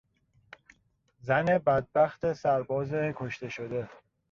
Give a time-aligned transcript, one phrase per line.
[1.19, 3.89] زن بدبخت سرباز کشته شده